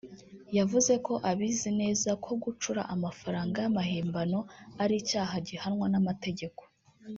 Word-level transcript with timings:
yavuze 0.57 0.93
ko 1.05 1.13
abizi 1.31 1.69
neza 1.81 2.09
ko 2.23 2.31
gucura 2.43 2.81
amafaranga 2.95 3.55
y’amahimbano 3.63 4.39
ari 4.83 4.93
icyaha 5.01 5.35
gihanwa 5.47 5.85
n’amategeko 5.93 6.61